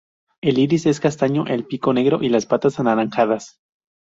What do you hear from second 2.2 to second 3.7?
y las patas anaranjadas.